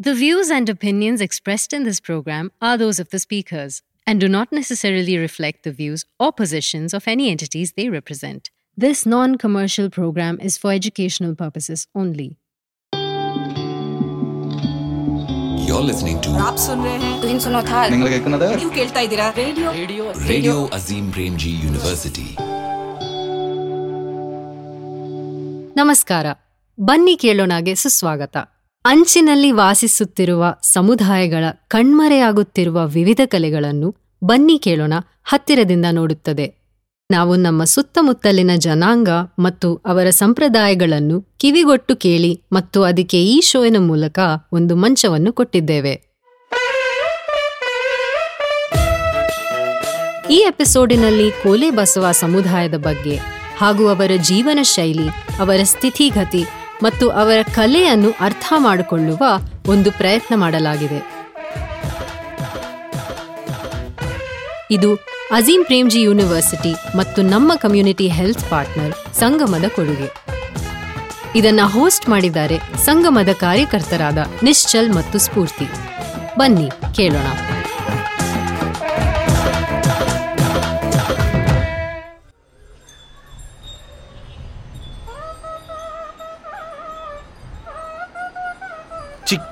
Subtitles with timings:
[0.00, 4.28] The views and opinions expressed in this program are those of the speakers and do
[4.28, 8.50] not necessarily reflect the views or positions of any entities they represent.
[8.78, 12.36] This non commercial program is for educational purposes only.
[15.66, 16.30] You're listening to.
[16.48, 20.56] आप सुन रहे हैं तुम सुनो था നിങ്ങൾ കേൾക്കുന്നത് क्यों खेलता ही दिला radio Radio
[20.78, 22.28] Azim Premji University.
[25.80, 26.26] ನಮಸ್ಕಾರ
[26.78, 28.36] ಬನ್ನಿ ಕೇಳೋಣಗೆ ಸುಸ್ವಾಗತ
[28.86, 33.88] ಅಂಚಿನಲ್ಲಿ ವಾಸಿಸುತ್ತಿರುವ ಸಮುದಾಯಗಳ ಕಣ್ಮರೆಯಾಗುತ್ತಿರುವ ವಿವಿಧ ಕಲೆಗಳನ್ನು
[34.24, 36.46] ಬನ್ನಿ ಕೇಳೋಣ ಹತ್ತಿರದಿಂದ ನೋಡುತ್ತದೆ.
[37.10, 44.18] ನಾವು ನಮ್ಮ ಸುತ್ತಮುತ್ತಲಿನ ಜನಾಂಗ ಮತ್ತು ಅವರ ಸಂಪ್ರದಾಯಗಳನ್ನು ಕಿವಿಗೊಟ್ಟು ಕೇಳಿ ಮತ್ತು ಅದಕ್ಕೆ ಈ ಶೋವಿನ ಮೂಲಕ
[44.52, 45.94] ಒಂದು ಮಂಚವನ್ನು ಕೊಟ್ಟಿದ್ದೇವೆ.
[50.30, 53.16] ಈ ಎಪಿಸೋಡಿನಲ್ಲಿ ಕೋಲೆ ಬಸವ ಸಮುದಾಯದ ಬಗ್ಗೆ
[53.58, 55.08] ಹಾಗೂ ಅವರ ಜೀವನ ಶೈಲಿ,
[55.40, 56.44] ಅವರ ಸ್ಥಿತಿಗತಿ
[56.82, 59.18] ಮತ್ತು ಅವರ ಕಲೆಯನ್ನು ಅರ್ಥ ಮಾಡಿಕೊಳ್ಳುವ
[59.66, 61.16] ಒಂದು ಪ್ರಯತ್ನ ಮಾಡಲಾಗಿದೆ.
[64.70, 64.94] ಇದು
[65.32, 70.26] ಅಜೀಂ ಪ್ರೇಮ್ಜಿ ಯೂನಿವರ್ಸಿಟಿ ಮತ್ತು ನಮ್ಮ ಕಮ್ಯುನಿಟಿ ಹೆಲ್ತ್ ಪಾರ್ಟ್ನರ್ ಸಂಗಮದ ಕೊಡುಗೆ.
[71.34, 75.64] ಇದನ್ನ ಹೋಸ್ಟ್ ಮಾಡಿದ್ದಾರೆ ಸಂಗಮದ ಕಾರ್ಯಕರ್ತರಾದ ನಿಶ್ಚಲ್ ಮತ್ತು ಸ್ಫೂರ್ತಿ.
[76.38, 77.55] ಬನ್ನಿ ಕೇಳೋಣ.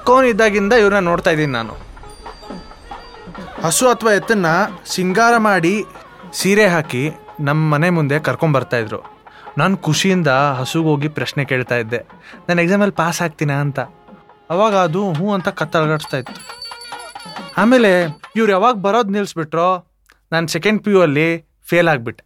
[0.05, 1.75] ಚಿಕ್ಕೋನಿದ್ದಾಗಿಂದ ಇವ್ರನ್ನ ನೋಡ್ತಾ ಇದ್ದೀನಿ ನಾನು.
[3.63, 4.47] ಹಸು ಅಥವಾ ಎತ್ತನ್ನ
[4.87, 5.85] ಸಿಂಗಾರ ಮಾಡಿ
[6.33, 9.01] ಸೀರೆ ಹಾಕಿ ನಮ್ಮ ಮನೆ ಮುಂದೆ ಕರ್ಕೊಂಬರ್ತಾ ಇದ್ರು.
[9.59, 11.99] ನಾನು ಖುಷಿಯಿಂದ ಹಸುಗೆ ಹೋಗಿ ಪ್ರಶ್ನೆ ಕೇಳ್ತಾ ಇದ್ದೆ.
[12.49, 13.81] ನಾನು ಎಕ್ಸಾಮಲ್ಲಿ ಪಾಸ್ ಆಗ್ತೀನ ಅಂತ?
[14.51, 16.49] ಅವಾಗ ಅದು ಹ್ಞೂ ಅಂತ ಕತ್ತಲಗಾಡಿಸ್ತಾ ಇತ್ತು.
[17.57, 18.03] ಆಮೇಲೆ
[18.37, 19.87] ಇವ್ರು ಯಾವಾಗ ಬರೋದು ನಿಲ್ಲಿಸ್ಬಿಟ್ರೋ
[20.33, 22.25] ನಾನು ಸೆಕೆಂಡ್ ಪಿ ಯು ಅಲ್ಲಿ ಫೇಲ್ ಆಗಿಬಿಟ್ಟೆ.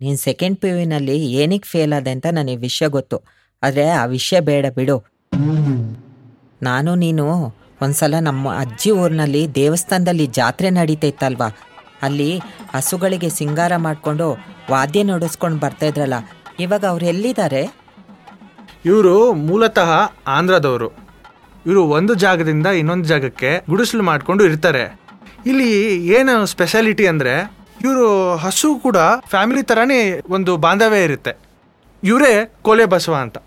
[0.00, 3.22] ನೀನು ಸೆಕೆಂಡ್ ಪಿ ಯುನಲ್ಲಿ ಏನಕ್ಕೆ ಫೇಲ್ ಆದೆ ಅಂತ ನನಗೆ ವಿಷಯ ಗೊತ್ತು.
[3.62, 5.11] ಆದರೆ ಆ ವಿಷಯ ಬೇಡ ಬಿಡು.
[6.68, 7.24] ನಾನು, ನೀನು,
[7.84, 11.48] ಒಂದ್ಸಲ ನಮ್ಮ ಅಜ್ಜಿ ಊರಿನಲ್ಲಿ ದೇವಸ್ಥಾನದಲ್ಲಿ ಜಾತ್ರೆ ನಡೀತೈತಲ್ವಾ?
[12.06, 12.30] ಅಲ್ಲಿ
[12.74, 14.26] ಹಸುಗಳಿಗೆ ಸಿಂಗಾರ ಮಾಡಿಕೊಂಡು
[14.70, 16.16] ವಾದ್ಯ ನಡೆಸ್ಕೊಂಡು ಬರ್ತಾ ಇದ್ರಲ್ಲ,
[16.64, 17.62] ಇವಾಗ ಅವ್ರು ಎಲ್ಲಿದ್ದಾರೆ?
[18.84, 19.14] ಇವರು
[19.48, 19.90] ಮೂಲತಃ
[20.36, 20.88] ಆಂಧ್ರದವರು.
[21.66, 24.84] ಇವರು ಒಂದು ಜಾಗದಿಂದ ಇನ್ನೊಂದು ಜಾಗಕ್ಕೆ ಗುಡಿಸಲು ಮಾಡಿಕೊಂಡು ಇರ್ತಾರೆ.
[25.50, 25.70] ಇಲ್ಲಿ
[26.18, 27.34] ಏನು ಸ್ಪೆಷಾಲಿಟಿ ಅಂದರೆ,
[27.86, 28.08] ಇವರು
[28.44, 28.98] ಹಸು ಕೂಡ
[29.32, 30.00] ಫ್ಯಾಮಿಲಿ ಥರನೇ
[30.36, 31.32] ಒಂದು ಬಾಂಧವ್ಯ ಇರುತ್ತೆ.
[32.02, 32.32] ಇವರೇ
[32.62, 33.38] ಕೋಲೆ ಬಸವ ಅಂತ.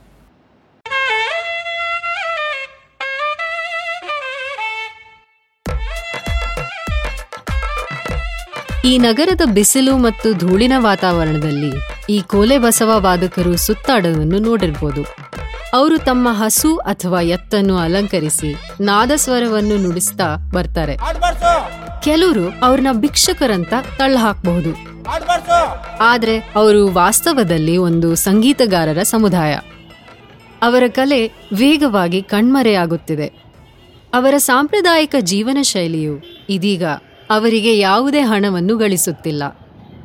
[8.85, 11.71] ಈ ನಗರದ ಬಿಸಿಲು ಮತ್ತು ಧೂಳಿನ ವಾತಾವರಣದಲ್ಲಿ
[12.09, 15.05] ಈ ಕೋಲೆ ಬಸವ ವಾದಕರು ಸುತ್ತಾಡೋದನ್ನು ನೋಡಿರ್ಬೋದು.
[15.73, 20.97] ಅವರು ತಮ್ಮ ಹಸು ಅಥವಾ ಎತ್ತನ್ನು ಅಲಂಕರಿಸಿ ನಾದಸ್ವರವನ್ನು ನುಡಿಸ್ತಾ ಬರ್ತಾರೆ.
[22.03, 25.03] ಕೆಲವರು ಅವ್ರನ್ನ ಭಿಕ್ಷಕರಂತ ತಳ್ಳ ಹಾಕಬಹುದು.
[26.01, 29.53] ಆದ್ರೆ ಅವರು ವಾಸ್ತವದಲ್ಲಿ ಒಂದು ಸಂಗೀತಗಾರರ ಸಮುದಾಯ.
[30.61, 33.27] ಅವರ ಕಲೆ ವೇಗವಾಗಿ ಕಣ್ಮರೆಯಾಗುತ್ತಿದೆ.
[34.13, 36.83] ಅವರ ಸಾಂಪ್ರದಾಯಿಕ ಜೀವನ ಶೈಲಿಯು ಇದೀಗ
[37.29, 39.43] ಅವರಿಗೆ ಯಾವುದೇ ಹಣವನ್ನು ಗಳಿಸುತ್ತಿಲ್ಲ.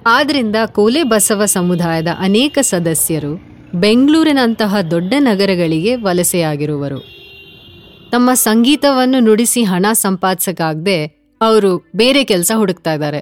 [0.06, 3.32] ಆದ್ದರಿಂದ ಕೋಲೆ ಬಸವ ಸಮುದಾಯದ ಅನೇಕ ಸದಸ್ಯರು
[3.74, 7.00] ಬೆಂಗಳೂರಿನಂತಹ ದೊಡ್ಡ ನಗರಗಳಿಗೆ ವಲಸೆಯಾಗಿರುವರು.
[8.10, 11.06] ತಮ್ಮ ಸಂಗೀತವನ್ನು ನುಡಿಸಿ ಹಣ ಸಂಪಾದಿಸಕ್ಕಾಗದೆ
[11.40, 13.20] ಅವರು ಬೇರೆ ಕೆಲಸ ಹುಡುಕ್ತಾ ಇದ್ದಾರೆ.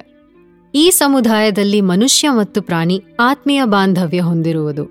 [0.75, 4.85] ಈ ಸಮುದಾಯದಲ್ಲಿ ಮನುಷ್ಯ ಮತ್ತು ಪ್ರಾಣಿ ಆತ್ಮೀಯ ಬಾಂಧವ್ಯ ಹೊಂದಿರುವುದು.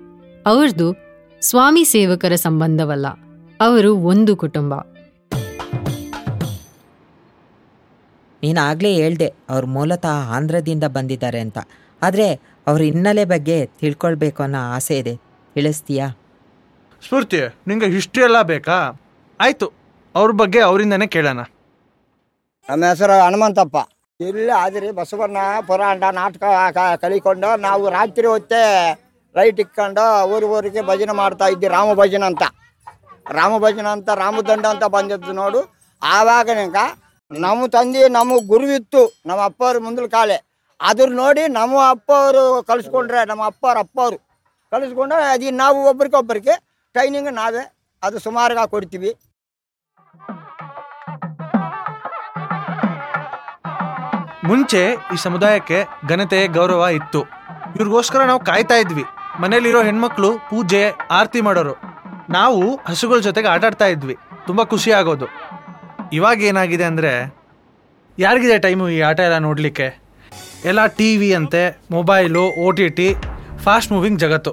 [0.46, 0.88] ಅವರದು
[1.42, 3.06] ಸ್ವಾಮಿ ಸೇವಕರ ಸಂಬಂಧವಲ್ಲ,
[3.60, 4.74] ಅವರು ಒಂದು ಕುಟುಂಬ.
[8.42, 11.58] ನೀನು ಆಗಲೇ ಹೇಳ್ದೆ ಅವ್ರು ಮೂಲತಃ ಆಂಧ್ರದಿಂದ ಬಂದಿದ್ದಾರೆ ಅಂತ.
[12.02, 15.16] ಆದರೆ ಅವ್ರ ಹಿನ್ನೆಲೆ ಬಗ್ಗೆ ತಿಳ್ಕೊಳ್ಬೇಕು ಅನ್ನೋ ಆಸೆ ಇದೆ.
[15.54, 16.08] ತಿಳಿಸ್ತೀಯಾ?
[17.04, 19.00] ಸ್ಫೂರ್ತಿ ನಿಂಗೆ ಹಿಸ್ಟ್ರಿ ಎಲ್ಲ ಬೇಕಾ?
[19.40, 19.72] ಆಯಿತು
[20.14, 21.40] ಅವ್ರ ಬಗ್ಗೆ ಅವರಿಂದನೇ ಕೇಳೋಣ.
[22.70, 23.76] ನಮ್ಮ ಹೆಸರು ಹನುಮಂತಪ್ಪ.
[24.20, 28.92] ಇಲ್ಲಿ ಆದ್ರಿ ಬಸವಣ್ಣ ಪುರಾಣ ನಾಟಕ ಕ- ಕಲಿಕೊಂಡು ನಾವು ರಾತ್ರಿ ಹೊತ್ತೇ
[29.36, 32.42] ಲೈಟ್ ಇಕ್ಕೊಂಡು ಊರು ಊರಿಗೆ ಭಜನೆ ಮಾಡ್ತಾ ಇದ್ವಿ ರಾಮ ಭಜನೆ ಅಂತ.
[33.30, 35.74] ರಾಮ ಭಜನೆ ಅಂತ ರಾಮದಂಡ ಅಂತ ಬಂದಿದ್ದು ನೋಡು.
[36.02, 36.76] ಆವಾಗ ನಿಂಕ
[37.30, 40.36] ನಮ್ಮ ತಂದೆ, ನಮ್ಮ ಗುರುವಿತ್ತು, ನಮ್ಮ ಅಪ್ಪವ್ರ ಮುಂದಿನ ಕಾಲೆ.
[40.80, 44.18] ಅದ್ರ ನೋಡಿ ನಮ್ಮ ಅಪ್ಪ ಅವರು ಕಲಿಸ್ಕೊಂಡ್ರೆ ನಮ್ಮ ಅಪ್ಪವ್ರ ಅಪ್ಪವರು
[44.70, 46.54] ಕಲಿಸ್ಕೊಂಡ್ರೆ ಅದು ನಾವು ಒಬ್ರಿಗೊಬ್ಬರಿಗೆ
[46.92, 49.14] ಟ್ರೈನಿಂಗ್ ನಾವೇ ಅದು ಸುಮಾರಾಗಿ ಕೊಡ್ತೀವಿ.
[54.44, 54.84] ಮುಂಚೆ
[55.14, 57.22] ಈ ಸಮುದಾಯಕ್ಕೆ ಘನತೆ ಗೌರವ ಇತ್ತು.
[57.76, 59.04] ಇವ್ರಿಗೋಸ್ಕರ ನಾವು ಕಾಯ್ತಾ ಇದ್ವಿ.
[59.40, 61.74] ಮನೇಲಿರೋ ಹೆಣ್ಮಕ್ಳು ಪೂಜೆ, ಆರತಿ ಮಾಡೋರು.
[62.30, 64.16] ನಾವು ಹಸುಗಳ ಜೊತೆಗೆ ಆಟಾಡ್ತಾ ಇದ್ವಿ.
[64.46, 65.57] ತುಂಬಾ ಖುಷಿ ಆಗೋದು.
[66.16, 67.10] ಇವಾಗ ಏನಾಗಿದೆ ಅಂದರೆ
[68.18, 69.88] ಯಾರಿಗಿದೆ ಟೈಮು ಈ ಆಟ ಎಲ್ಲ ನೋಡಲಿಕ್ಕೆ?
[70.70, 71.62] ಎಲ್ಲ ಟಿ ವಿ ಅಂತೆ
[71.94, 73.08] mobile O T T
[73.64, 74.52] fast moving ಜಗತ್ತು.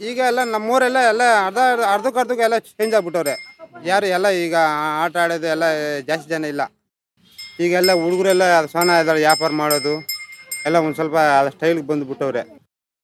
[0.00, 1.58] ಈಗ ಎಲ್ಲ ನಮ್ಮೂರೆಲ್ಲ ಎಲ್ಲ ಅರ್ಧ
[1.94, 3.34] ಅರ್ಧಕ್ಕರ್ಧಕ್ಕೆ ಎಲ್ಲ ಚೇಂಜ್ ಆಗ್ಬಿಟ್ಟವ್ರೆ.
[3.90, 4.54] ಯಾರು ಎಲ್ಲ ಈಗ
[5.02, 5.64] ಆಟ ಆಡೋದು ಎಲ್ಲ
[6.08, 6.62] ಜಾಸ್ತಿ ಜನ ಇಲ್ಲ.
[7.64, 8.44] ಈಗೆಲ್ಲ ಹುಡುಗರೆಲ್ಲ
[8.74, 9.94] ಸಣ್ಣ ಇದ್ದಾರೆ ವ್ಯಾಪಾರ ಮಾಡೋದು
[10.68, 11.16] ಎಲ್ಲ ಒಂದು ಸ್ವಲ್ಪ
[11.56, 12.42] ಸ್ಟೈಲ್ಗೆ ಬಂದುಬಿಟ್ಟವ್ರೆ.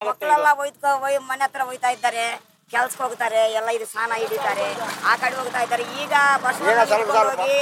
[0.01, 0.91] ಮಕ್ಕಳೆಲ್ಲ ಒಯ್ದ್ಕೊ
[1.31, 2.27] ಮನೆ ಹತ್ರ ಒಯ್ತಾ ಇದ್ದಾರೆ.
[2.71, 4.67] ಕೆಲ್ಸಕ್ಕೆ ಹೋಗ್ತಾರೆ ಎಲ್ಲ ಇದು ಸ್ನಾನ ಹಿಡಿತಾರೆ
[5.05, 5.85] ಆ ಕಡೆ ಹೋಗ್ತಾ ಇದ್ದಾರೆ.
[6.03, 6.15] ಈಗ
[6.45, 7.41] ಬಸ್ ಈಗ ಸ್ವಲ್ಪ ಸ್ವಲ್ಪ.
[7.41, 7.59] ಹೋಗಿ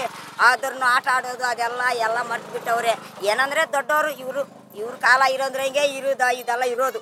[0.49, 2.93] ಅದ್ರನ್ನ ಆಟ ಆಡೋದು ಅದೆಲ್ಲ ಎಲ್ಲ ಮರ್ತು ಬಿಟ್ಟವ್ರೆ
[3.31, 4.43] ಏನಂದ್ರೆ ದೊಡ್ಡವರು ಇವರು
[4.77, 7.01] ಇವ್ರ ಕಾಲ ಇರೋದ್ರೆ ಹಿಂಗೆ ಇರೋದ ಇದೆಲ್ಲ ಇರೋದು.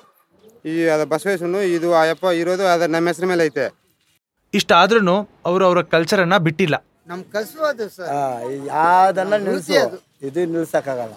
[0.65, 3.65] ಈ ಅದ ಬಸವೇಶ್ವರನು ಇದು ಅಯ್ಯಪ್ಪ ಇರೋದು ಅದ ನಮ್ಮ ಹೆಸರು ಮೇಲೆ ಐತೆ.
[4.53, 5.15] ಇಷ್ಟ ಇಷ್ಟಾದ್ರೂ
[5.45, 5.79] ಅವರು ಅವರ
[6.21, 6.75] ಅನ್ನ ಬಿಟ್ಟಿಲ್ಲ.
[7.07, 8.09] ನಮ್ ಕಸೋದು ಸರ್.
[8.67, 9.77] ಯಾವ್ದನ್ನ ನಿಲ್ಸು ನಿಲ್ಸಿ.
[9.77, 9.97] ಅದು.
[10.21, 11.15] ಇದು ನಿಲ್ಸಕ್ಕಾಗಲ್ಲ.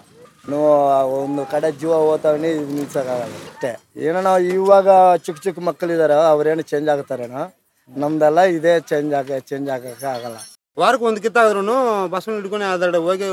[0.53, 0.71] ನಾವು
[1.19, 3.35] ಒಂದು ಕಡೆ ಜೀವ ಹೋಗ್ತಾವನಿ ನಿಲ್ಸೋಕ್ಕಾಗಲ್ಲ.
[3.51, 3.71] ಅಷ್ಟೇ.
[4.07, 4.89] ಏನೋ ನಾವು ಇವಾಗ
[5.27, 7.43] ಚಿಕ್ಕ ಚಿಕ್ಕ ಮಕ್ಕಳಿದ್ದಾರೆ ಅವ್ರೇನು ಚೇಂಜ್ ಆಗ್ತಾರೇನೋ
[7.91, 10.37] ನಮ್ದೆಲ್ಲ ಇದೇ ಚೇಂಜ್ ಆಗ ಚೇಂಜ್ ಆಗಕ್ಕೆ ಆಗಲ್ಲ.
[10.79, 11.77] ವಾರಕ್ಕೆ ಒಂದು ಕಿತ್ತಾದ್ರೂ
[12.13, 13.29] ಬಸ್ಸನ್ನು ಹಿಡ್ಕೊಂಡು ಅದರ ಹೋಗಿ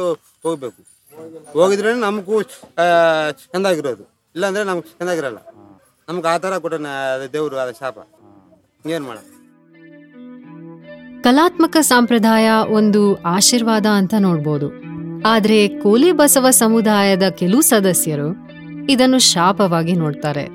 [0.46, 0.82] ಹೋಗ್ಬೇಕು.
[1.60, 2.36] ಹೋಗಿದ್ರೆ ನಮಗೂ
[3.54, 4.04] ಚೆಂದಾಗಿರೋದು.
[4.36, 5.40] ಇಲ್ಲಾಂದ್ರೆ ನಮ್ಗೆ ಚೆಂದಾಗಿರಲ್ಲ.
[6.08, 6.76] ನಮ್ಗೆ ಆ ಥರ ಕೊಟ್ಟ
[7.36, 7.98] ದೇವರು ಅದ ಶಾಪ.
[8.94, 9.20] ಏನು ಮಾಡ
[11.26, 12.46] ಕಲಾತ್ಮಕ ಸಂಪ್ರದಾಯ
[12.78, 13.02] ಒಂದು
[13.36, 14.68] ಆಶೀರ್ವಾದ ಅಂತ ನೋಡ್ಬೋದು.
[15.26, 18.50] ಆದ್ರೆ ಕೋಲಿ ಬಸವ ಸಮುದಾಯದ ಕೆಲವು ಸದಸ್ಯರು
[18.90, 20.46] ಇದನ್ನು ಶಾಪವಾಗಿ ನೋಡ್ತಾರೆ.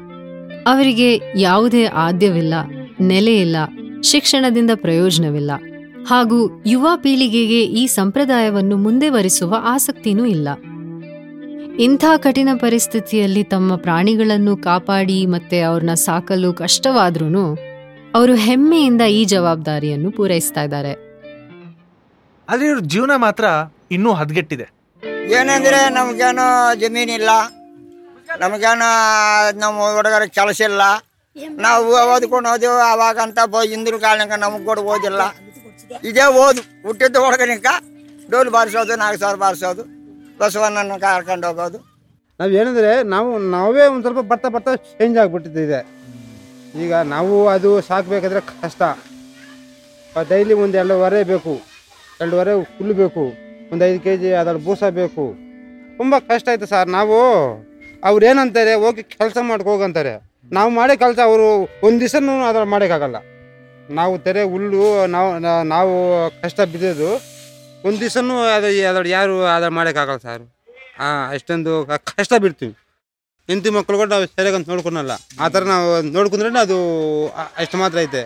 [0.67, 2.55] ಅವರಿಗೆ ಯಾವುದೇ ಆದ್ಯವಿಲ್ಲ
[3.01, 3.57] ನೆಲೆಯಿಲ್ಲ
[4.03, 5.51] ಶಿಕ್ಷಣದಿಂದ ಪ್ರಯೋಜನವಿಲ್ಲ
[6.07, 10.49] ಹಾಗೂ ಯುವ ಪೀಳಿಗೆಗೆ ಈ ಸಂಪ್ರದಾಯವನ್ನು ಮುಂದುವರಿಸುವ ಆಸಕ್ತಿನೂ ಇಲ್ಲ.
[11.79, 17.59] ಇಂಥ ಕಠಿಣ ಪರಿಸ್ಥಿತಿಯಲ್ಲಿ ತಮ್ಮ ಪ್ರಾಣಿಗಳನ್ನು ಕಾಪಾಡಿ ಮತ್ತೆ ಅವ್ರನ್ನ ಸಾಕಲು ಕಷ್ಟವಾದ್ರೂ
[18.15, 21.07] ಅವರು ಹೆಮ್ಮೆಯಿಂದ ಈ ಜವಾಬ್ದಾರಿಯನ್ನು ಪೂರೈಸ್ತಾ ಇದ್ದಾರೆ.
[22.49, 23.45] ಆದರೆ ಇವ್ರ ಜೀವನ ಮಾತ್ರ
[23.91, 24.67] ಇನ್ನೂ ಹದಗೆಟ್ಟಿದೆ.
[25.39, 26.47] ಏನಂದ್ರೆ ನಮ್ಗೇನು
[26.81, 27.31] ಜಮೀನಿಲ್ಲ
[28.43, 28.89] ನಮಗೇನು
[29.59, 30.83] ನಮ್ಮ ಹುಡುಗರ ಕೆಲಸ ಇಲ್ಲ.
[31.65, 35.23] ನಾವು ಓದ್ಕೊಂಡು ಹೋದೆವು ಅವಾಗಂತ ಬ ಹಿಂದಿನ ಕಾಲಕ್ಕೆ ನಮಗೆ ಕೂಡ ಓದಿಲ್ಲ.
[36.09, 37.67] ಇದೇ ಓದು ಹುಟ್ಟಿದ್ದು ಹೊಡಗನಿಕ
[38.31, 39.83] ಡೋಲು ಬಾರಿಸೋದು ನಾಲ್ಕು ಸಾವಿರ ಬಾರಿಸೋದು
[40.39, 41.79] ಬಸವಣ್ಣನ ಕರ್ಕೊಂಡು ಹೋಗೋದು.
[42.41, 45.81] ನಾವು ಏನಂದ್ರೆ ನಾವು ನಾವೇ ಒಂದು ಸ್ವಲ್ಪ ಬರ್ತಾ ಬರ್ತಾ ಚೇಂಜ್ ಆಗಿಬಿಟ್ಟಿದೆ.
[46.85, 48.83] ಈಗ ನಾವು ಅದು ಸಾಕಬೇಕಾದ್ರೆ ಕಷ್ಟ.
[50.29, 51.55] ಡೈಲಿ ಒಂದು ಎರಡೂವರೆ ಬೇಕು
[52.21, 53.25] ಎರಡೂವರೆ ಹುಲ್ಲು ಬೇಕು
[53.73, 55.25] ಒಂದು ಐದು ಕೆ ಜಿ ಅದರಲ್ಲಿ ಬೂಸ ಬೇಕು.
[55.99, 56.89] ತುಂಬ ಕಷ್ಟ ಆಯಿತು ಸರ್.
[56.99, 57.17] ನಾವು
[58.09, 60.15] ಅವ್ರು ಏನಂತಾರೆ ಹೋಗಿ ಕೆಲಸ ಮಾಡ್ಕೋಗಂತಾರೆ
[60.57, 61.47] ನಾವು ಮಾಡೋ ಕೆಲಸ, ಅವರು
[61.87, 63.19] ಒಂದು ದಿವಸನೂ ಅದ್ರಲ್ಲಿ ಮಾಡೋಕ್ಕಾಗಲ್ಲ.
[63.99, 64.85] ನಾವು ತೆರೆ, ಹುಲ್ಲು,
[65.15, 65.31] ನಾವು
[65.75, 65.95] ನಾವು
[66.43, 67.11] ಕಷ್ಟ ಬಿದ್ದಿದ್ದು
[67.87, 70.45] ಒಂದು ದಿವಸನೂ ಅದು ಅದ್ರಲ್ಲಿ ಯಾರು ಅದ್ರ ಮಾಡೋಕ್ಕಾಗಲ್ಲ ಸರ್.
[71.01, 71.73] ಹಾಂ ಅಷ್ಟೊಂದು
[72.19, 72.75] ಕಷ್ಟ ಬಿಡ್ತೀವಿ.
[73.49, 75.13] ಹೆಂಡತಿ ಮಕ್ಕಳು ಕೂಡ ನಾವು ಸರಿಯಾಗಿ ಅಂತ ನೋಡ್ಕೊಳಲ್ಲ
[75.45, 76.79] ಆ ಥರ ನಾವು ನೋಡ್ಕೊಂಡ್ರೆ ಅದು
[77.63, 78.23] ಅಷ್ಟು ಮಾತ್ರ ಐತೆ.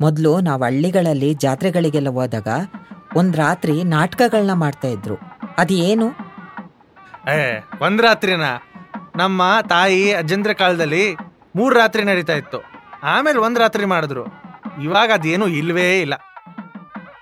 [0.00, 2.48] ಮೊದಲು ನಾವು ಹಳ್ಳಿಗಳಲ್ಲಿ ಜಾತ್ರೆಗಳಿಗೆಲ್ಲ ಹೋದಾಗ
[3.16, 5.16] ಒಂದು ರಾತ್ರಿ ನಾಟಕಗಳನ್ನ ಮಾಡ್ತಾ ಇದ್ರು.
[5.58, 6.06] ಅದು ಏನು?
[7.34, 8.42] ಏ ಒಂದ್ ರಾತ್ರಿನ.
[9.16, 11.16] ನಮ್ಮ ತಾಯಿ ಅಜ್ಜಂದ್ರ ಕಾಲದಲ್ಲಿ
[11.56, 12.58] ಮೂರ್ ರಾತ್ರಿ ನಡೀತಾ ಇತ್ತು.
[13.02, 14.26] ಆಮೇಲೆ ಒಂದ್ ರಾತ್ರಿ ಮಾಡಿದ್ರು.
[14.82, 16.14] ಇವಾಗ ಅದೇನು ಇಲ್ವೇ ಇಲ್ಲ.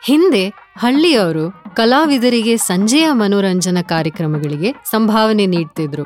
[0.04, 0.48] ಹಿಂದೆ
[0.78, 6.02] ಹಳ್ಳಿಯವರು ಕಲಾವಿದರಿಗೆ ಸಂಜೆಯ ಮನೋರಂಜನಾ ಕಾರ್ಯಕ್ರಮಗಳಿಗೆ ಸಂಭಾವನೆ ನೀಡ್ತಿದ್ರು.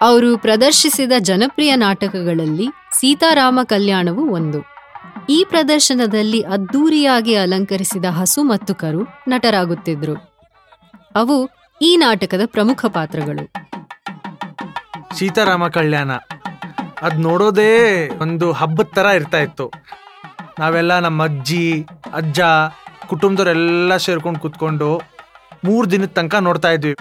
[0.00, 4.77] ಅವರು ಪ್ರದರ್ಶಿಸಿದ ಜನಪ್ರಿಯ ನಾಟಕಗಳಲ್ಲಿ ಸೀತಾರಾಮ ಕಲ್ಯಾಣವು ಒಂದು.
[5.28, 10.14] ಈ ಪ್ರದರ್ಶನದಲ್ಲಿ ಅದ್ದೂರಿಯಾಗಿ ಅಲಂಕರಿಸಿದ ಹಸು ಮತ್ತು ಕರು ನಟರಾಗುತ್ತಿದ್ರು
[11.14, 11.50] ಅವು
[11.82, 13.50] ಈ ನಾಟಕದ ಪ್ರಮುಖ ಪಾತ್ರಗಳು.
[15.16, 16.10] ಸೀತಾರಾಮ ಕಲ್ಯಾಣ.
[17.02, 19.72] ಅದ್ ನೋಡೋದೇ ಒಂದು ಹಬ್ಬದ ತರ ಇರ್ತಾ ಇತ್ತು.
[20.58, 22.40] ನಾವೆಲ್ಲ ನಮ್ಮ ಅಜ್ಜಿ ಅಜ್ಜ
[23.06, 25.02] ಕುಟುಂಬದವರೆಲ್ಲ ಸೇರ್ಕೊಂಡು ಕುತ್ಕೊಂಡು
[25.64, 26.96] ಮೂರು ದಿನದ ತನಕ ನೋಡ್ತಾ ಇದ್ವಿ.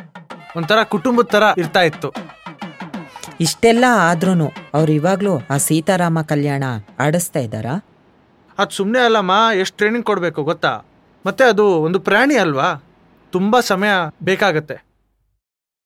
[0.58, 2.14] ಒಂಥರ ಕುಟುಂಬದ ತರ ಇರ್ತಾ ಇತ್ತು.
[3.42, 6.64] ಇಷ್ಟೆಲ್ಲ ಆದ್ರೂ ಅವ್ರು ಇವಾಗ್ಲೂ ಆ ಸೀತಾರಾಮ ಕಲ್ಯಾಣ
[7.00, 7.97] ಆಡಿಸ್ತಾ ಇದ್ದಾರಾ?
[8.62, 10.72] ಅದು ಸುಮ್ಮನೆ ಅಲ್ಲಮ್ಮ, ಎಷ್ಟು ಟ್ರೈನಿಂಗ್ ಕೊಡಬೇಕು ಗೊತ್ತಾ?
[11.26, 12.70] ಮತ್ತೆ ಅದು ಒಂದು ಪ್ರಾಣಿ ಅಲ್ವಾ?
[13.34, 13.92] ತುಂಬ ಸಮಯ
[14.30, 14.78] ಬೇಕಾಗತ್ತೆ.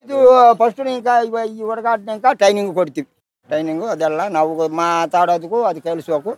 [0.05, 0.17] ಇದು
[0.59, 3.09] ಫಸ್ಟ್ ಈ ಹುಡುಗಾಟನಿಂಕ ಟ್ರೈನಿಂಗ್ ಕೊಡ್ತೀವಿ.
[3.49, 6.31] ಟ್ರೈನಿಂಗು ಅದೆಲ್ಲ ನಾವು ಮಾತಾಡೋದಕ್ಕೂ ಅದು ಕೇಳಿಸ್ಬೇಕು.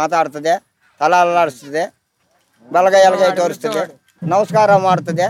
[0.00, 0.54] ಮಾತಾಡ್ತದೆ,
[1.00, 1.84] ತಲ ಅಲ್ಲಾಡಿಸ್ತದೆ,
[2.68, 3.82] ಬಲಗೈ ಎಲಗೈ ತೋರಿಸ್ತದೆ,
[4.32, 5.26] ನಮಸ್ಕಾರ ಮಾಡ್ತದೆ.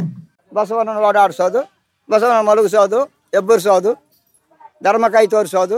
[0.57, 1.61] ಬಸವನ ಓಡಾಡಿಸೋದು
[2.09, 3.01] ಬಸವನ ಮಲಗಿಸೋದು,
[3.39, 3.91] ಎಬ್ಬರಿಸೋದು
[4.87, 5.77] ಧರ್ಮ ಕೈ ತೋರಿಸೋದು.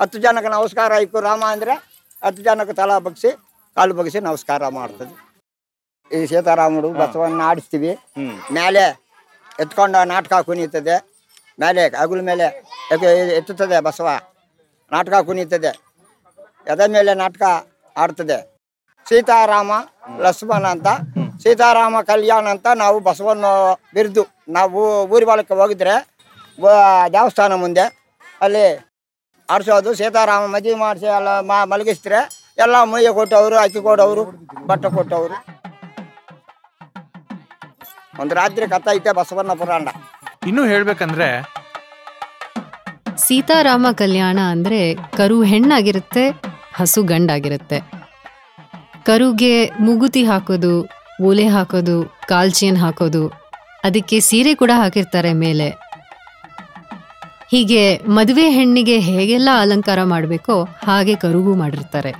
[0.00, 1.74] ಹತ್ತು ಜನಕ್ಕೆ ನಮಸ್ಕಾರ ಇಕ್ಕು ರಾಮ ಅಂದರೆ
[2.24, 3.32] ಹತ್ತು ಜನಕ್ಕೆ ತಲಾ ಬಗ್ಸಿ
[3.74, 5.32] ಕಾಲು ಬಗ್ಸಿ ನಮಸ್ಕಾರ ಮಾಡ್ತದೆ.
[6.16, 7.98] ಈ ಸೀತಾರಾಮರು ಬಸವನ್ನ ಆಡಿಸ್ತೀವಿ.
[8.52, 9.00] ಮೇಲೆ
[9.60, 10.96] ಎತ್ಕೊಂಡು ನಾಟಕ ಕುಣಿತದೆ.
[11.60, 12.44] ಮೇಲೆ ಹಗುಲ ಮೇಲೆ
[12.92, 14.08] ಎತ್- ಎತ್ತುತ್ತದೆ ಬಸವ.
[14.92, 15.80] ನಾಟಕ ಕುಣಿತದೆ.
[16.66, 17.42] ಎದ ಮೇಲೆ ನಾಟಕ
[17.96, 18.58] ಆಡ್ತದೆ.
[19.08, 19.72] ಸೀತಾರಾಮ
[20.18, 20.86] ಲಕ್ಷ್ಮಣ ಅಂತ.
[21.42, 23.44] ಸೀತಾರಾಮ ಕಲ್ಯಾಣ ಅಂತ ನಾವು ಬಸವನ
[23.94, 26.08] ಬಿರಿದು ನಾವು ಊರಿ ಬಾಳಕ್ಕೆ ಹೋಗಿದ್ರೆ
[27.12, 28.91] ದೇವಸ್ಥಾನ ಮುಂದೆ ಅಲ್ಲಿ
[29.52, 32.20] ಆಡಿಸೋದು ಸೀತಾರಾಮ ಮದುವೆ ಮಾಡಿಸಿ ಎಲ್ಲ ಮ ಮಲಗಿಸಿದ್ರೆ
[32.64, 34.24] ಎಲ್ಲ ಮುಯ್ಯ ಕೊಟ್ಟವರು ಅಕ್ಕಿ ಕೊಟ್ಟವರು
[34.70, 35.36] ಬಟ್ಟೆ ಕೊಟ್ಟವರು.
[38.22, 39.88] ಒಂದು ರಾತ್ರಿ ಕತ್ತೈತೆ ಬಸವಣ್ಣ ಪುರಾಣ.
[40.50, 41.28] ಇನ್ನು ಹೇಳ್ಬೇಕಂದ್ರೆ
[43.26, 44.80] ಸೀತಾರಾಮ ಕಲ್ಯಾಣ ಅಂದ್ರೆ
[45.18, 46.24] ಕರು ಹೆಣ್ಣಾಗಿರುತ್ತೆ
[46.78, 47.78] ಹಸು ಗಂಡಾಗಿರುತ್ತೆ.
[49.08, 49.54] ಕರುಗೆ
[49.86, 50.74] ಮುಗುತಿ ಹಾಕೋದು
[51.28, 51.96] ಓಲೆ ಹಾಕೋದು
[52.30, 53.22] ಕಾಲ್ಚೇನ್ ಹಾಕೋದು
[53.88, 55.68] ಅದಕ್ಕೆ ಸೀರೆ ಕೂಡ ಹಾಕಿರ್ತಾರೆ ಮೇಲೆ.
[57.52, 57.80] ಹೀಗೆ
[58.16, 60.54] ಮದುವೆ ಹೆಣ್ಣಿಗೆ ಹೇಗೆಲ್ಲ ಅಲಂಕಾರ ಮಾಡಬೇಕೋ
[60.86, 62.12] ಹಾಗೆ ಕರುಗೂ ಮಾಡಿರ್ತಾರೆ.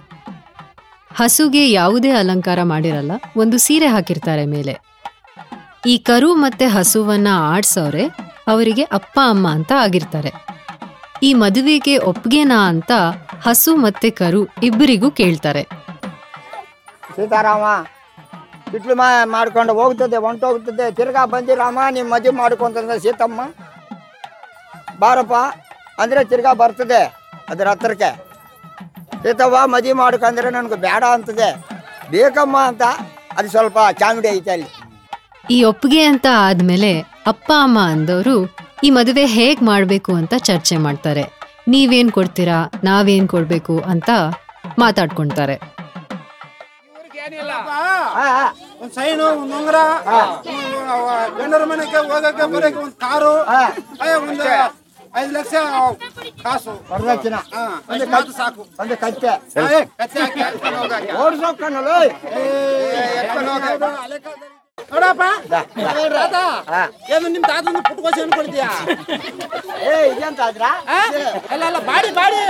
[1.11, 3.12] ಹಸುಗೆ ಯಾವುದೇ ಅಲಂಕಾರ ಮಾಡಿರಲ್ಲ,
[3.43, 4.75] ಒಂದು ಸೀರೆ ಹಾಕಿರ್ತಾರೆ ಮೇಲೆ.
[5.93, 8.05] ಈ ಕರು ಮತ್ತೆ ಹಸುವನ್ನ ಆಡ್ಸೋರೆ
[8.53, 10.33] ಅವರಿಗೆ ಅಪ್ಪ, ಅಮ್ಮ ಅಂತ ಆಗಿರ್ತಾರೆ.
[11.29, 12.93] ಈ ಮದುವೆಗೆ ಒಪ್ಗೆನಾ ಅಂತ
[13.47, 15.62] ಹಸು ಮತ್ತೆ ಕರು ಇಬ್ಬರಿಗೂ ಕೇಳ್ತಾರೆ.
[17.17, 17.65] ಸೀತಾರಾಮ
[18.77, 18.95] ಇಟ್ಲು
[19.37, 23.41] ಮಾಡ್ಕೊಂಡು ಹೋಗ್ತದೆ, ಹೊಂಟೋಗ್ತದೆ, ತಿರ್ಗಾ ಬಂದಿರಾಮ ನಿಮ್ಮ ಮದುವೆ ಮಾಡ್ಕೊಂತಂದ್ರೆ ಸೀತಮ್ಮ.
[25.02, 25.35] ಬಾರಪ್ಪ.
[26.02, 27.00] ಅಂದರೆ ತಿರ್ಗಾ ಬರ್ತದೆ
[27.52, 28.11] ಅದರ ಹತ್ರಕ್ಕೆ.
[29.23, 31.49] ಸೀತವ್ವ ಮದಿ ಮಾಡ್ಕಂದ್ರೆ ನನಗೆ ಬೇಡ ಅಂತದೆ.
[32.14, 32.85] ಬೇಕಮ್ಮ ಅಂತ
[33.38, 34.71] ಅದು ಸ್ವಲ್ಪ ಚಾಂಗಡಿ ಐತೆ ಅಲ್ಲಿ.
[35.54, 36.90] ಈ ಒಪ್ಪಿಗೆ ಅಂತ ಆದ್ಮೇಲೆ
[37.32, 38.37] ಅಪ್ಪ ಅಮ್ಮ ಅಂದವರು
[38.87, 41.25] ಈ ಮದುವೆ ಹೇಗ್ ಮಾಡ್ಬೇಕು ಅಂತ ಚರ್ಚೆ ಮಾಡ್ತಾರೆ.
[41.73, 44.11] ನೀವೇನ್ ಕೊಡ್ತೀರಾ ನಾವೇನ್ ಕೊಡ್ಬೇಕು ಅಂತ
[44.82, 45.56] ಮಾತಾಡ್ಕೊಂತಾರೆ.
[48.82, 49.78] ಒಂದ್ ಸೈನು ಒಂದ್ ಉಂಗ್ರ
[51.38, 53.35] ಗಂಡರ ಮನೆಗೆ ಹೋಗಕ್ಕೆ ಬರಕ್ಕೆ ಒಂದ್ ಕಾರು.
[54.02, 54.42] ಅಯ್ಯ, ಒಂದ್
[55.14, 55.54] ಐದು ಲಕ್ಷ
[56.45, 56.73] ಕಾಸು.
[56.90, 57.37] ವರದಕ್ಷಿಣ
[57.90, 58.62] ಒಂದು ಕತ್ತು ಸಾಕು.
[58.83, 60.40] ಒಂದು ಕತ್ತೆ ಹಾಕಿ.
[64.92, 65.23] ನೋಡಪ್ಪ.
[67.12, 67.45] ಏನು ನಿಮ್
[67.88, 68.64] ಪುಟ್ಕೋಸಿ ಅನ್ಕೊಳ್ತೀಯ
[69.85, 70.64] ಏ ಇದೆಂತ ಆದ್ರ?
[71.52, 72.40] ಅಲ್ಲ ಅಲ್ಲ ಬಾಡಿ ಬಾಡಿ.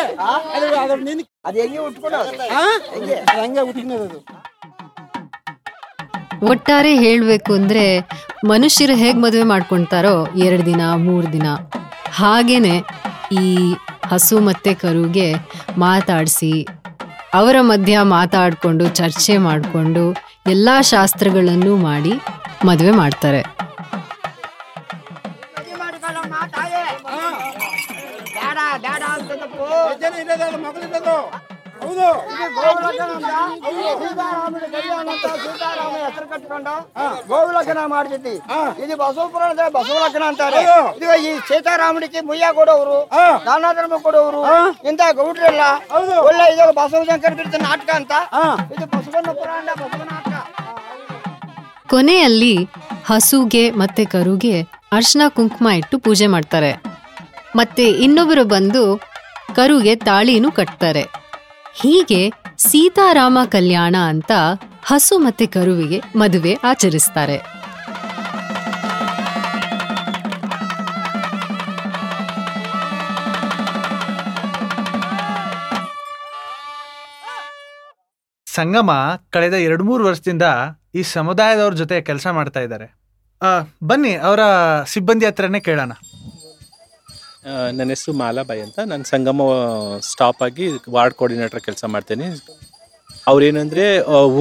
[0.54, 2.64] ಅದು ಅದು ನಿನ್ ಅದು ಹೆಂಗೆ ಉಟ್ಕೊಡೋದು ಹಾ?
[2.96, 4.20] ಅದು ಹಂಗೆ ಉಟ್ಕಿನದು
[6.50, 7.84] ಒಟ್ಟಾರೆ ಹೇಳ್ಬೇಕು ಅಂದ್ರೆ
[8.46, 10.14] ಮನುಷ್ಯರು ಹೇಗ್ ಮದುವೆ ಮಾಡ್ಕೊಂತಾರೋ
[10.46, 11.48] ಎರಡು ದಿನ ಮೂರು ದಿನ.
[12.12, 12.74] ಹಾಗೇನೆ
[13.40, 13.46] ಈ
[14.06, 15.28] ಹಸು ಮತ್ತೆ ಕರುಗೆ
[15.78, 16.52] ಮಾತಾಡಿಸಿ
[17.34, 20.04] ಅವರ ಮಧ್ಯ ಮಾತಾಡಿಕೊಂಡು ಚರ್ಚೆ ಮಾಡಿಕೊಂಡು
[20.46, 22.14] ಎಲ್ಲ ಶಾಸ್ತ್ರಗಳನ್ನು ಮಾಡಿ
[22.64, 23.42] ಮದುವೆ ಮಾಡ್ತಾರೆ.
[28.34, 29.02] ಬೇಡ ಬೇಡ
[31.92, 32.08] ಹೌದು.
[35.44, 36.74] ಸೀತಾರಾಮ ಹೆಸರು ಕಟ್ಕೊಂಡು
[37.30, 38.34] ಗೋವಿಲಗ್ನ ಮಾಡ್ತಿದ್ದಿ
[38.84, 40.60] ಇದು ಬಸವಪುರ ಅಂದ್ರೆ ಬಸವಲಕನ ಅಂತಾರೆ.
[40.98, 42.98] ಇದು ಈ ಸೀತಾರಾಮನಿಗೆ ಮುಯ್ಯ ಕೊಡೋರು
[43.48, 44.42] ದಾನ ಧರ್ಮ ಕೊಡೋರು
[44.90, 45.62] ಇಂತ ಗೌಡ್ರೆಲ್ಲ
[46.28, 48.12] ಒಳ್ಳೆ ಇದು ಬಸವಶಂಕರ ಬಿಡ್ತ ನಾಟಕ ಅಂತ.
[48.74, 50.28] ಇದು ಬಸವನ ಪುರಾಣ ಬಸವ ನಾಟಕ.
[51.92, 52.54] ಕೊನೆಯಲ್ಲಿ
[53.08, 54.54] ಹಸುಗೆ ಮತ್ತೆ ಕರುಗೆ
[54.98, 56.70] ಅರ್ಶನ ಕುಂಕುಮ ಇಟ್ಟು ಪೂಜೆ ಮಾಡ್ತಾರೆ.
[57.58, 58.82] ಮತ್ತೆ ಇನ್ನೊಬ್ಬರು ಬಂದು
[59.56, 61.02] ಕರುಗೆ ತಾಳಿನೂ ಕಟ್ತಾರೆ.
[61.74, 62.22] ಹೀಗೆ
[62.58, 64.32] ಸೀತಾರಾಮ ಕಲ್ಯಾಣ ಅಂತ
[64.84, 67.38] ಹಸು ಮತ್ತೆ ಕರುವಿಗೆ ಮದುವೆ ಆಚರಿಸ್ತಾರೆ.
[78.46, 78.90] ಸಂಗಮ
[79.30, 80.42] ಕಳೆದ ಎರಡು ಮೂರು ವರ್ಷದಿಂದ
[80.94, 82.88] ಈ ಸಮುದಾಯದವ್ರ ಜೊತೆ ಕೆಲಸ ಮಾಡ್ತಾ ಇದ್ದಾರೆ.
[83.82, 84.40] ಬನ್ನಿ, ಅವರ
[84.84, 85.92] ಸಿಬ್ಬಂದಿ ಹತ್ರನೇ ಕೇಳೋಣ.
[87.46, 88.78] ನನ್ನ ಹೆಸರು ಮಾಲಾಬಾಯಿ ಅಂತ.
[88.78, 89.40] ನಾನು ಸಂಗಮ
[90.00, 92.26] ಸ್ಟಾಪ್ ಆಗಿ ವಾರ್ಡ್ ಕೋಆರ್ಡಿನೇಟರ್ ಕೆಲಸ ಮಾಡ್ತೇನೆ.
[93.30, 93.84] ಅವ್ರೇನಂದ್ರೆ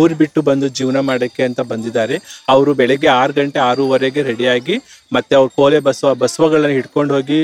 [0.01, 2.15] ಊರು ಬಿಟ್ಟು ಬಂದು ಜೀವನ ಮಾಡೋಕ್ಕೆ ಅಂತ ಬಂದಿದ್ದಾರೆ.
[2.53, 4.75] ಅವರು ಬೆಳಗ್ಗೆ ಆರು ಗಂಟೆ ಆರೂವರೆಗೆ ರೆಡಿಯಾಗಿ
[5.15, 7.39] ಮತ್ತೆ ಅವ್ರು ಕೋಲೆ ಬಸವ, ಬಸವಗಳನ್ನ ಹಿಡ್ಕೊಂಡು ಹೋಗಿ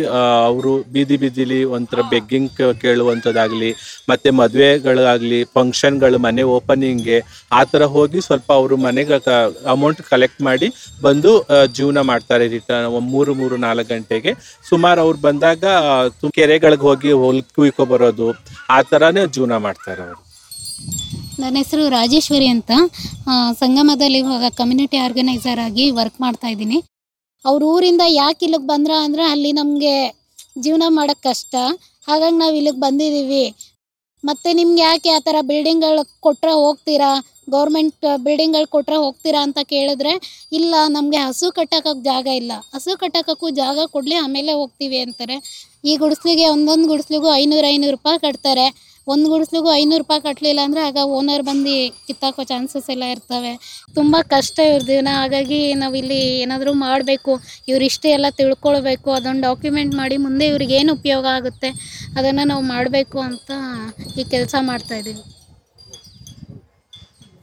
[0.50, 3.72] ಅವರು ಬೀದಿ ಬೀದಿಲಿ ಒಂಥರ ಬೆಗ್ಗಿಂಗ್ ಕೇಳುವಂಥದ್ದಾಗಲಿ,
[4.12, 7.18] ಮತ್ತೆ ಮದುವೆಗಳಾಗಲಿ ಫಂಕ್ಷನ್ಗಳು ಮನೆ ಓಪನಿಂಗ್ಗೆ
[7.60, 9.18] ಆ ಥರ ಹೋಗಿ ಸ್ವಲ್ಪ ಅವರು ಮನೆಗೆ
[9.76, 10.70] ಅಮೌಂಟ್ ಕಲೆಕ್ಟ್ ಮಾಡಿ
[11.08, 11.34] ಬಂದು
[11.78, 14.34] ಜೀವನ ಮಾಡ್ತಾರೆ ರಿಟರ್ನ್ ಮೂರು ಮೂರು, ನಾಲ್ಕು ಗಂಟೆಗೆ.
[14.70, 15.66] ಸುಮಾರು ಅವ್ರು ಬಂದಾಗ
[16.40, 17.44] ಕೆರೆಗಳಿಗೆ ಹೋಗಿ ಹೊಲ್
[17.94, 18.30] ಬರೋದು,
[18.76, 20.22] ಆ ಥರನೇ ಜೀವನ ಮಾಡ್ತಾರೆ ಅವರು.
[21.42, 22.72] ನನ್ನ ಹೆಸರು ರಾಜೇಶ್ವರಿ ಅಂತ
[23.64, 26.78] ಸಂಗಮದಲ್ಲಿ ಇವಾಗ ಕಮ್ಯುನಿಟಿ ಆರ್ಗನೈಸರ್ ಆಗಿ ವರ್ಕ್ ಮಾಡ್ತಾ ಇದ್ದೀನಿ.
[27.46, 29.96] ಅವ್ರ ಊರಿಂದ ಯಾಕೆ ಇಲ್ಲಿಗೆ ಬಂದ್ರ ಅಂದ್ರೆ ಅಲ್ಲಿ ನಮಗೆ
[30.64, 31.56] ಜೀವನ ಮಾಡೋಕ್ಕೆ ಕಷ್ಟ.
[32.08, 33.46] ಹಾಗಾಗಿ ನಾವು ಇಲ್ಲಿಗೆ ಬಂದಿದ್ದೀವಿ
[34.24, 37.10] ಮತ್ತು ನಿಮ್ಗೆ ಯಾಕೆ ಆ ಥರ ಬಿಲ್ಡಿಂಗ್ಗಳು ಕೊಟ್ಟರೆ ಹೋಗ್ತೀರಾ?
[37.56, 40.14] ಗೌರ್ಮೆಂಟ್ ಬಿಲ್ಡಿಂಗ್ಗಳು ಕೊಟ್ಟರೆ ಹೋಗ್ತೀರಾ ಅಂತ ಕೇಳಿದ್ರೆ,
[40.58, 42.54] ಇಲ್ಲ, ನಮಗೆ ಹಸು ಕಟ್ಟಕ್ಕ ಜಾಗ ಇಲ್ಲ.
[42.74, 45.38] ಹಸು ಕಟ್ಟಕ್ಕೂ ಜಾಗ ಕೊಡಲಿ, ಆಮೇಲೆ ಹೋಗ್ತೀವಿ ಅಂತಾರೆ.
[45.88, 48.66] ಈ ಗುಡಿಸ್ಲಿಗೆ ಒಂದೊಂದು ಗುಡಿಸ್ಲಿಗೂ ಐನೂರು ಐನೂರು ರೂಪಾಯಿ ಕಟ್ತಾರೆ.
[49.08, 51.74] ಒಂದು ಗುಡಿಸ್ಲಿಗೂ ಐನೂರು ರೂಪಾಯಿ ಕಟ್ಟಲಿಲ್ಲ ಅಂದರೆ ಆಗ ಓನರ್ ಬಂದು
[52.08, 53.52] ಕಿತ್ತಾಕೋ ಚಾನ್ಸಸ್ ಎಲ್ಲ ಇರ್ತವೆ.
[53.96, 55.12] ತುಂಬ ಕಷ್ಟ ಇವ್ರ ಜೀವನ.
[55.20, 57.34] ಹಾಗಾಗಿ ನಾವು ಇಲ್ಲಿ ಏನಾದರೂ ಮಾಡಬೇಕು.
[57.70, 59.10] ಇವ್ರು ಇಷ್ಟೇ ಎಲ್ಲ ತಿಳ್ಕೊಳ್ಬೇಕು.
[59.18, 61.72] ಅದೊಂದು ಡಾಕ್ಯುಮೆಂಟ್ ಮಾಡಿ ಮುಂದೆ ಇವ್ರಿಗೆ ಏನು ಉಪಯೋಗ ಆಗುತ್ತೆ
[62.18, 63.50] ಅದನ್ನು ನಾವು ಮಾಡಬೇಕು ಅಂತ
[64.16, 65.24] ಈ ಕೆಲಸ ಮಾಡ್ತಾಯಿದ್ದೀವಿ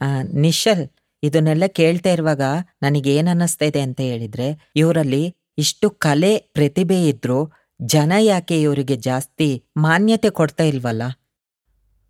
[0.01, 0.07] ಆ,
[0.43, 0.83] ನಿಶಲ್
[1.23, 2.45] ಇದನ್ನೆಲ್ಲ ಕೇಳ್ತಾ ಇರುವಾಗ
[2.81, 4.47] ನನಗೆ ಏನ್ ಅನ್ನಿಸ್ತಾ ಇದೆ ಅಂತ ಹೇಳಿದ್ರೆ
[4.81, 5.21] ಇವರಲ್ಲಿ
[5.57, 7.37] ಇಷ್ಟು ಕಲೆ ಪ್ರತಿಭೆ ಇದ್ರು
[7.81, 11.03] ಜನ ಯಾಕೆ ಇವರಿಗೆ ಜಾಸ್ತಿ ಮಾನ್ಯತೆ ಕೊಡ್ತಾ ಇಲ್ವಲ್ಲ?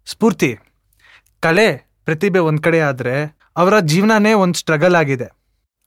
[0.07, 0.57] ಸ್ಫೂರ್ತಿ.
[1.39, 1.67] ಕಲೆ
[2.05, 3.15] ಪ್ರತಿಭೆ ಒಂದ್ ಕಡೆ ಆದ್ರೆ
[3.57, 5.27] ಅವರ ಜೀವನನೇ ಒಂದು ಸ್ಟ್ರಗಲ್ ಆಗಿದೆ.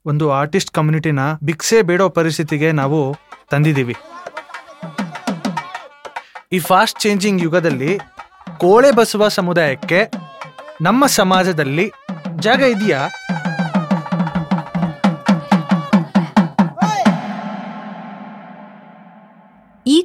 [0.07, 3.17] ಒಂದು ಆರ್ಟಿಸ್ಟ್ ಕಮ್ಯುನಿಟಿನ ಭಿಕ್ಷೆ ಬೇಡೋ ಪರಿಸ್ಥಿತಿಗೆ ನಾವು
[3.51, 3.97] ತಂದಿದ್ದೀವಿ
[6.53, 7.99] ಈ ಫಾಸ್ಟ್ ಚೇಂಜಿಂಗ್ ಯುಗದಲ್ಲಿ
[8.59, 10.11] ಕೋಳೆ ಬಸವ ಸಮುದಾಯಕ್ಕೆ
[10.81, 11.87] ನಮ್ಮ ಸಮಾಜದಲ್ಲಿ
[12.37, 13.01] ಜಾಗ ಇದೆಯಾ?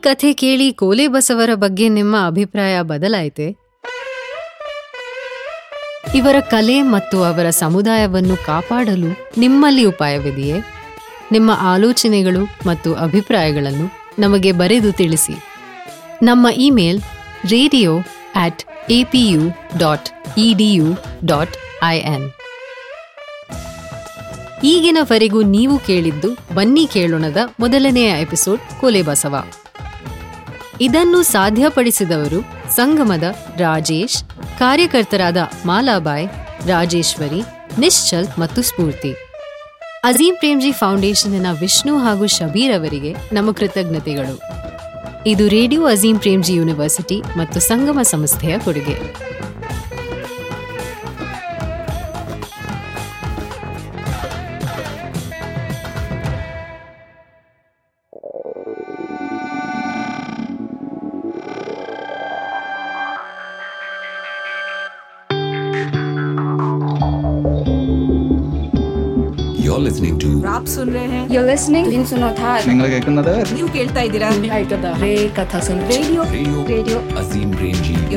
[0.04, 3.56] ಕಥೆ ಕೇಳಿ ಕೋಲೆ ಬಸವರ ಬಗ್ಗೆ ನಿಮ್ಮ ಅಭಿಪ್ರಾಯ ಬದಲಾಯಿತೆ?
[6.16, 10.60] ಇವರ ಕಲೆ ಮತ್ತು ಅವರ ಸಮುದಾಯವನ್ನು ಕಾಪಾಡಲು ನಿಮ್ಮಲ್ಲಿ ಉಪಾಯವಿದೆಯೇ?
[11.32, 15.46] ನಿಮ್ಮ ಆಲೋಚನೆಗಳು ಮತ್ತು ಅಭಿಪ್ರಾಯಗಳನ್ನು ನಮಗೆ ಬರೆದು ತಿಳಿಸಿ.
[16.24, 17.02] ನಮ್ಮ email
[17.50, 17.98] radio
[18.36, 19.36] at A P
[19.78, 20.80] dot E
[21.26, 22.32] dot I N.
[24.64, 29.02] ಈಗಿನವರೆಗೂ ನೀವು ಕೇಳಿದ್ದು ಬನ್ನಿ ಕೇಳೋಣದ ಮೊದಲನೆಯ ಎಪಿಸೋಡ್ ಕೊಲೆ
[30.88, 32.40] ಇದನ್ನು ಸಾಧ್ಯಪಡಿಸಿದವರು
[32.76, 33.24] ಸಂಗಮದ
[33.58, 34.24] ರಾಜೇಶ್,
[34.60, 36.28] ಕಾರ್ಯಕರ್ತರಾದ ಮಾಲಾಬಾಯ್,
[36.68, 37.42] ರಾಜೇಶ್ವರಿ,
[37.80, 39.12] ನಿಶ್ಚಲ್ ಮತ್ತು ಸ್ಫೂರ್ತಿ.
[40.04, 44.36] ಅಜೀಂ ಪ್ರೇಮ್ಜಿ ಫೌಂಡೇಶನ್ನ ವಿಷ್ಣು ಹಾಗೂ ಶಬೀರ್ ಅವರಿಗೆ ನಮ್ಮ ಕೃತಜ್ಞತೆಗಳು.
[45.26, 48.98] ಇದು ರೇಡಿಯೋ ಅಜೀಂ ಪ್ರೇಮ್ಜಿ ಯೂನಿವರ್ಸಿಟಿ ಮತ್ತು ಸಂಗಮ ಸಂಸ್ಥೆಯ ಕೊಡುಗೆ.
[69.74, 72.52] You're listening to ರಾಪ್ ಸುನ್ ರಹೆ You're listening to Hinsunotha
[74.54, 74.62] Hi
[75.94, 76.24] Radio
[76.74, 77.52] Radio Azim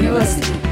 [0.01, 0.66] University